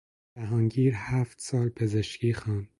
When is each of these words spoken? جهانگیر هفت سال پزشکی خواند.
جهانگیر 0.35 0.93
هفت 0.95 1.39
سال 1.41 1.69
پزشکی 1.69 2.33
خواند. 2.33 2.69